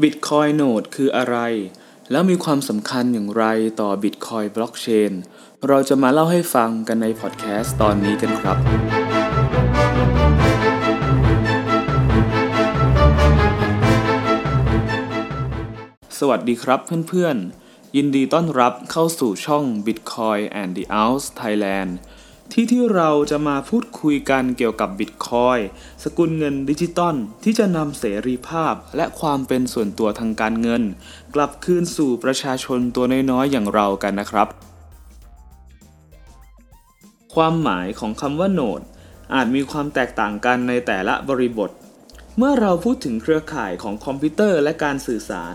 [0.00, 1.36] Bitcoin Node คืออะไร
[2.10, 3.44] แล้วมีความสำคัญอย่างไร
[3.80, 5.12] ต่อ Bitcoin Blockchain
[5.68, 8.56] เราจะมาเล่าให้ฟังกันในพอดแคสต์ตอนนี้กันครับ
[16.18, 21.90] สวัสดีครับเพื่อนๆ ยินดีต้อนรับเข้าสู่ช่อง Bitcoin and the Ounce Thailand
[22.52, 25.58] ที่ที่เราจะมาพูดคุยกันเกี่ยวกับบิตคอย
[26.04, 30.82] สกุลเงินดิจิตอลที่จะนำเสรีภาพและความเป็นส่วนตัวทางการเงิน
[31.34, 34.48] กลับคืนสู่ประชาชนตัวน้อยๆอย่างเรากันนะครับ
[37.34, 38.80] ความหมายของคำว่าโนด
[39.34, 41.70] อาจมีความแตกต่างกันในแต่ละบริบท
[42.36, 45.54] เมื่อเราพูดถึงเครือข่ายของคอมพิวเตอร์และการสื่อสาร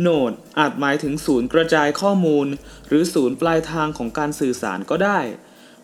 [0.00, 2.46] โนดอาจหมายถึงศูนย์กระจายข้อมูล
[2.88, 5.20] หรือศูนย์ปลายทางของการสื่อสารก็ได้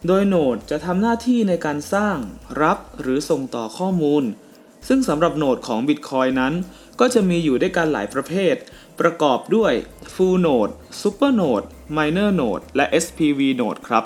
[0.06, 2.16] โดยโนดจะทำหน้าที่ในการสร้าง
[2.62, 4.24] รับหรือส่งต่อข้อมูล
[4.88, 6.54] ซึ่งสำหรับโนดของ Bitcoin นั้น
[7.00, 8.54] ก็จะมีอยู่ด้วยกันหลายประเภท
[9.00, 9.72] ประกอบด้วย
[10.14, 11.66] Full Node Super Node
[11.96, 14.04] Minor Node และ SPV Node ครับ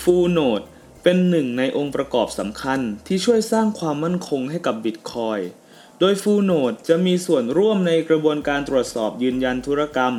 [0.00, 0.64] Full Node
[1.02, 5.42] เป็นหนึ่งในองค์ประกอบสำคัญที่ช่วยสร้างความมั่นคงให้กับ Bitcoin
[5.98, 10.14] โดย Full Node จะมีส่วนร่วมในกระบวนการตรวจสอบยืนยันธุรกรรม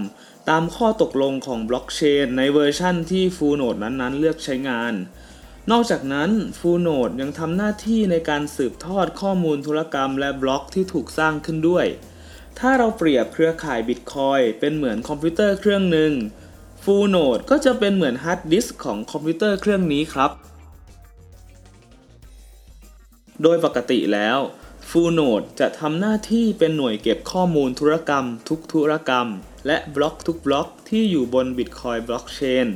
[0.50, 4.94] ตามข้อตกลงของบล็อกเชนในเวอร์ชั่นที่ Full Node นั้นๆ เลือกใช้งาน
[5.72, 11.86] นอกจากนั้น Full Node ยังทำหน้าที่ในการสืบทอดข้อมูลธุรกรรมและบล็อกที่ถูกสร้างขึ้นด้วย
[12.60, 16.12] ถ้าเราเปรียบเครือข่ายบิตคอยเป็นเหมือนคอมพิวเตอร์เครื่องหนึ่ง
[16.84, 20.32] Full Node ก็จะเป็นเหมือนฮาร์ดดิสก์ของคอมพิวเตอร์เครื่องนี้ครับ
[23.42, 24.40] โดยปกติแล้ว
[24.90, 29.28] Full Node จะทำหน้าที่เป็นหน่วยเก็บข้อมูลธุรกรรมทุกธุรกรรม
[29.68, 32.68] และบล็อกทุกบล็อกที่อยู่บน Bitcoin Blockchain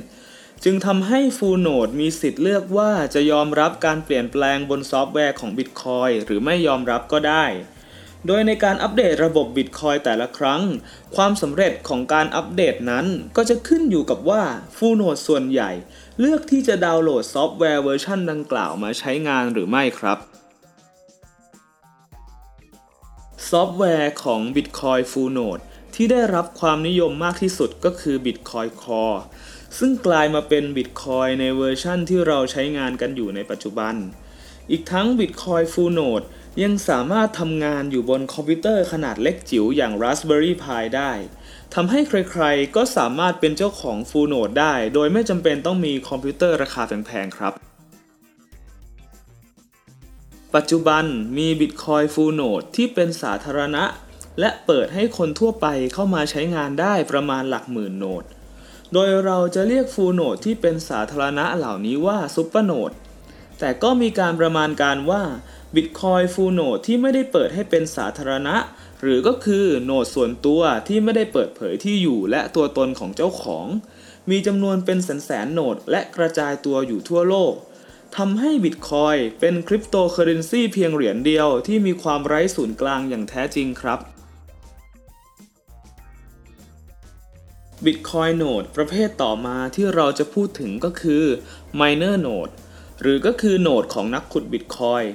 [0.63, 7.45] จึงทำให้ Full Node มีสิทธิ์เลือกว่าจะยอมรับการเปลี่ยนแปลงบนซอฟต์แวร์ของ Bitcoin หรือไม่ยอมรับก็ได้
[8.27, 10.61] โดยในการอัปเดตระบบ Bitcoin แต่ละครั้ง
[11.15, 13.05] ความสำเร็จของการอัปเดตนั้น
[13.37, 14.43] ก็จะขึ้นอยู่กับว่า
[14.77, 15.71] Full Node ส่วนใหญ่
[16.19, 20.19] เลือกที่จะดาวน์โหลดซอฟต์แวร์เวอร์ชันดังกล่าวมาใช้งานหรือไม่ครับ
[23.49, 25.63] ซอฟต์แวร์ของ Bitcoin Full Node
[25.95, 29.19] ที่ได้รับความนิยมมากที่สุดก็คือ Bitcoin Core
[29.77, 33.95] ซึ่งกลายมาเป็น Bitcoin ในเวอร์ชั่นที่เราใช้งานกันอยู่ในปัจจุบัน
[34.71, 36.25] อีกทั้ง Bitcoin Full Node
[36.63, 41.11] ยังสามารถทำงานอยู่บนคอมพิวเตอร์ขนาดเล็กจิ๋วอย่าง Raspberry Pi ได้
[41.73, 47.53] ทำให้ใครๆ ก็สามารถเป็นเจ้าของ Full Node ได้ โดยไม่จำเป็นต้องมีคอมพิวเตอร์ราคาแพงๆ ครับ
[50.55, 51.03] ปัจจุบัน
[51.37, 53.83] มี Bitcoin Full Node ที่เป็นสาธารณะ
[54.39, 58.23] และเปิดให้คนทั่วไปเข้ามาใช้งานได้ประมาณหลักหมื่น node
[58.93, 62.91] โดยเราจะเรียก full node ที่เป็นสาธารณะเหล่านี้ว่า super node
[63.59, 65.23] แต่ก็มีการประมาณการว่า
[65.75, 68.55] Bitcoin Full Node ที่ไม่ได้เปิดให้เป็นสาธารณะ
[69.01, 73.67] หรือก็คือ node ส่วนตัวที่ไม่ได้เปิดเผยที่อยู่และตัวตนของเจ้าของ
[74.29, 77.53] มีจำนวนเป็นแสนแสน node และกระจายตัวอยู่ทั่วโลก
[78.17, 83.99] ทำให้บิตคอยเป็นคริปโตเคอเรนซีเพียงเหรียญเดียวที่มีความไร้ศูนย์กลางอย่างแท้จริงครับ
[87.85, 91.23] Bitcoin Node ประเภทต่อมาที่เราจะพูดถึงก็คือ
[91.79, 92.53] Miner Node
[93.01, 95.07] หรือก็คือ node ของนักขุด Bitcoin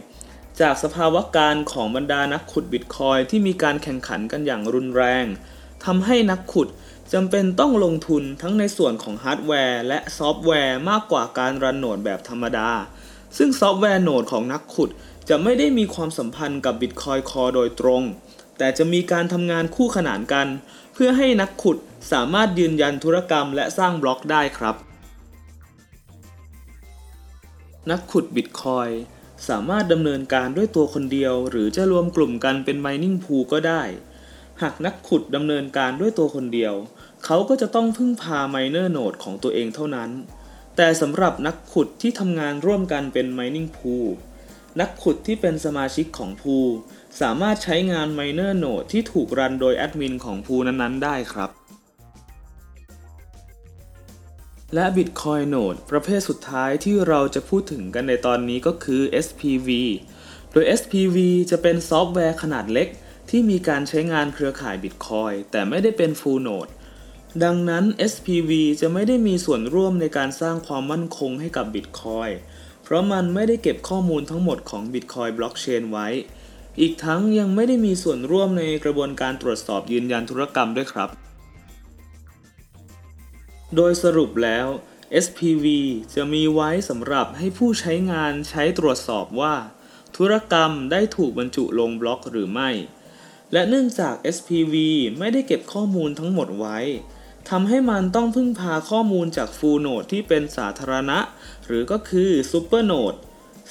[0.61, 5.25] จากสภาวะการของบรรดานักขุด Bitcoin ที่มีการแข่งขันกันอย่างรุนแรง
[5.85, 6.69] ทำให้นักขุด
[7.13, 12.71] จำเป็นต้องลงทุนทั้งในส่วนของฮาร์ดแวร์และซอฟต์แวร์มากกว่าการ run node แบบธรรมดา
[13.37, 14.91] ซึ่งซอฟต์แวร์ node ของนักขุด
[15.29, 18.03] จะไม่ได้มีความสัมพันธ์กับ Bitcoin Core โดยตรง
[18.59, 20.49] แต่จะมีการทำงานคู่ขนานกัน
[20.95, 21.77] เพื่อให้นักขุด
[22.13, 24.77] สามารถยืนยันธุรกรรมและสร้างบล็อกได้ครับ
[27.91, 28.89] นักขุดบิตคอย
[29.49, 33.83] สามารถดำเนินการด้วยตัวคนเดียว หรือจะรวมกลุ่มกันเป็น Mining Pool ก็ได้
[34.63, 36.75] หากนักขุดดำเนินการด้วยตัวคนเดียว
[37.25, 40.11] เขาก็จะต้องพึ่งพา Miner Node ของตัวเองเท่านั้น
[40.77, 44.07] แต่สำหรับนักขุดที่ทำงานร่วมกันเป็น Mining Pool
[44.81, 46.57] นักขุดที่เป็นสมาชิกของ pool
[47.21, 51.51] สามารถใช้งาน Miner Node ที่ถูก run โดยแอดมินของ pool นั้นๆ ได้ครับ
[54.75, 59.69] และ Bitcoin Node ประเภทสุดท้ายที่เราจะพูดถึงกันในตอนนี้ก็คือ SPV
[60.53, 61.17] โดย SPV
[61.51, 62.89] จะเป็นซอฟต์แวร์ขนาดเล็ก
[63.31, 66.73] ที่มีการใช้งานเครือข่าย Bitcoin แต่ไม่ได้เป็น Full Node
[67.45, 76.09] ดังนั้น SPV จะไม่ได้มีส่วนร่วมในการสร้างความมั่นคงให้กับ Bitcoin เพราะมันไม่ได้เก็บข้อมูลทั้งหมดของ Bitcoin Blockchain ไว้
[76.81, 81.11] อีกทั้งยังไม่ได้มีส่วนร่วมในกระบวนการตรวจสอบยืนยันธุรกรรมด้วยครับ
[83.77, 84.67] โดยสรุปแล้ว
[85.25, 85.67] SPV
[86.15, 89.55] จะมีไว้สำหรับให้ผู้ใช้งานใช้ตรวจสอบว่า
[90.17, 92.71] ธุรกรรมได้ถูกบรรจุลงบล็อกหรือไม่
[93.53, 94.75] และเนื่องจาก SPV
[95.19, 96.79] ไม่ได้เก็บข้อมูลทั้งหมดไว้
[97.51, 101.19] ทำให้มันต้องพึ่งพาข้อมูลจาก Full Node ที่เป็นสาธารณะ
[101.67, 103.19] หรือก็คือ Super Node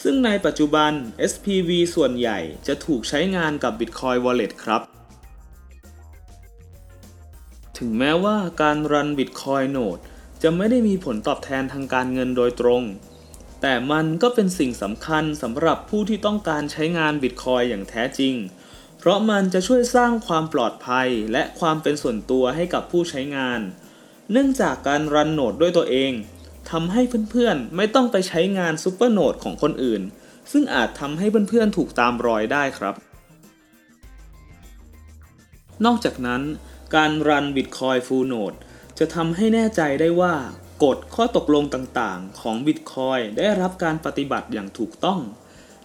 [0.03, 0.91] ซึ่งในปัจจุบัน
[1.31, 4.81] SPV ส่วนใหญ่จะถูกใช้งานกับ Bitcoin Wallet ครับ
[7.77, 10.01] ถึงแม้ว่าการรัน Bitcoin Node
[10.43, 12.83] จะไม่ได้มีผลตอบแทนทางการเงินโดยตรง
[13.61, 18.35] แต่มันก็เป็นสิ่งสำคัญสำหรับผู้ที่ต้องการใช้งาน Bitcoin อย่างแท้จริง
[19.05, 23.61] เพราะมันจะช่วยสร้างความปลอดภัยและความเป็นส่วนตัวให้กับผู้ใช้งาน
[24.31, 26.11] เนื่องจากการรันโหนดด้วยตัวเอง
[26.71, 30.01] ทำให้เพื่อนๆ ไม่ต้องไปใช้งานซูเปอร์โหนดของคนอื่น
[30.51, 32.95] ซึ่งอาจทำให้เพื่อนๆ ถูกตามรอยได้ครับ
[35.85, 36.41] นอกจากนั้น
[36.95, 38.57] การรัน Bitcoin Full Node
[38.99, 40.35] จะทำให้แน่ใจได้ว่า
[40.83, 45.19] กฎข้อตกลงต่างๆ ของ Bitcoin ได้รับการปฏิบัติอย่างถูกต้อง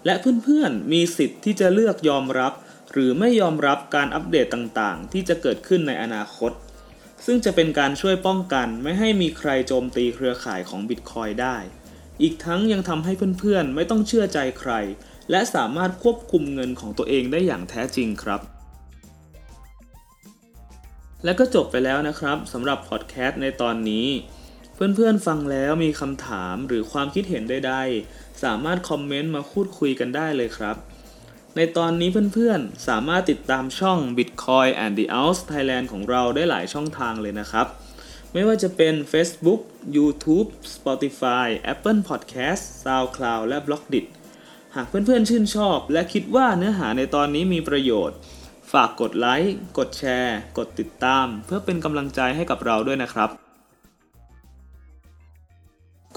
[0.05, 0.15] และ
[0.45, 2.55] เพื่อนๆ มีสิทธิ์ที่จะเลือกยอมรับ
[2.93, 6.53] หรือไม่ยอมรับการอัปเดตต่างๆ ที่จะเกิดขึ้นในอนาคต
[7.27, 11.57] ซึ่งจะเป็นการช่วยป้องกันไม่ให้มีใครโจมตีเครือข่ายของ Bitcoin ได้
[12.23, 14.73] อีกทั้งยังทำให้เพื่อนๆ ไม่ต้องเชื่อใจใคร
[15.31, 18.41] และสามารถควบคุมเงินของตัวเองได้อย่างแท้จริงครับ
[21.25, 24.07] และก็จบไปแล้วนะครับสำหรับพอดแคสต์ในตอนนี้
[24.75, 30.77] เพื่อนๆฟังแล้วมีคำถามหรือความคิดเห็นใดๆ สามารถคอมเมนต์มาพูดคุยกันได้เลยครับ
[31.57, 37.67] ในตอนนี้เพื่อนๆ สามารถติดตามช่อง Bitcoin and the Ounce Thailand ของเราได้หลายช่องทางเลยนะครับ
[38.33, 39.61] ไม่ว่าจะเป็น Facebook,
[39.97, 44.07] YouTube, Spotify, Apple Podcast, SoundCloud และ b l o g d i t
[44.77, 48.17] หากเพื่อนๆ ชื่นชอบ และคิดว่าเนื้อหาในตอนนี้มีประโยชน์
[48.73, 53.31] ฝากกดไลค์ กดแชร์ กดติดตาม เพื่อเป็นกำลังใจให้กับเราด้วยนะครับ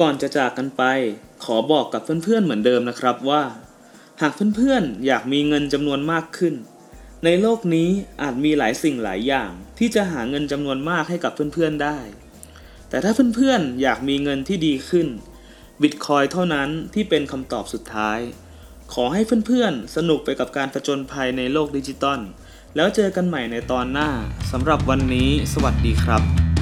[0.02, 0.84] ก่อนจะจากกันไป
[1.44, 3.42] ขอบอกกับเพื่อนๆ เหมือนเดิมนะครับว่า
[4.22, 6.56] หากเพื่อนๆ อยากมีเงินจำนวนมากขึ้น
[7.26, 7.90] ในโลกนี้
[8.22, 12.00] อาจมีหลายสิ่งหลายอย่าง ที่จะหาเงินจำนวนมากให้กับเพื่อนๆได้
[12.90, 15.08] แต่ถ้าเพื่อนๆ อยากมีเงินที่ดีขึ้น
[15.82, 18.20] บิตคอยเท่านั้นที่เป็นคำตอบสุดท้าย
[18.94, 22.20] ขอให้เพื่อนๆ สนุกไปกับการผจญภัยในโลกดิจิตอล
[22.76, 24.10] แล้วเจอกันใหม่ในตอนหน้า
[24.52, 26.53] สำหรับวันนี้ สวัสดีครับ